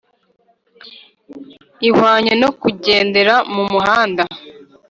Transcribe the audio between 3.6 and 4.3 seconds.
muhanda